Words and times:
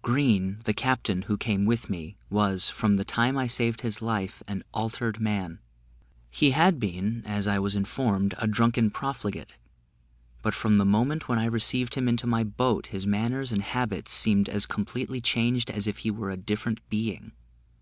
Green, 0.00 0.60
the 0.64 0.72
captain, 0.72 1.20
who 1.20 1.36
came 1.36 1.66
with 1.66 1.90
me, 1.90 2.16
was, 2.30 2.70
from 2.70 2.96
the 2.96 3.04
time 3.04 3.36
I 3.36 3.46
saved 3.46 3.82
his 3.82 4.00
life, 4.00 4.42
an 4.48 4.64
altered 4.72 5.20
man. 5.20 5.58
He 6.30 6.52
had 6.52 6.80
been, 6.80 7.22
as 7.26 7.46
I 7.46 7.58
was 7.58 7.74
informed, 7.74 8.34
a 8.38 8.46
drunken 8.46 8.88
profligate; 8.90 9.56
but 10.40 10.54
from 10.54 10.78
the 10.78 10.86
moment 10.86 11.28
when 11.28 11.38
I 11.38 11.44
received 11.44 11.96
him 11.96 12.08
into 12.08 12.26
my 12.26 12.44
boat, 12.44 12.86
his 12.86 13.06
manners 13.06 13.52
and 13.52 13.60
habits 13.60 14.10
seemed 14.10 14.48
as 14.48 14.64
completely 14.64 15.20
changed 15.20 15.70
as 15.70 15.86
if 15.86 15.98
he 15.98 16.10
were 16.10 16.30
a 16.30 16.38
different 16.38 16.80
being. 16.88 17.32